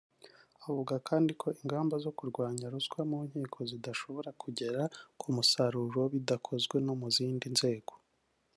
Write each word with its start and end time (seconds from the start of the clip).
Avuga 0.67 0.93
kandi 1.07 1.31
ko 1.41 1.47
ingamba 1.61 1.95
zo 2.03 2.11
kurwanya 2.17 2.65
ruswa 2.73 3.01
mu 3.09 3.17
nkiko 3.27 3.59
zidashobora 3.69 4.29
kugera 4.41 4.81
ku 5.19 5.27
musaruro 5.35 6.01
bidakozwe 6.13 6.75
no 6.85 6.93
mu 6.99 7.07
zindi 7.15 7.47
nzego 7.55 7.93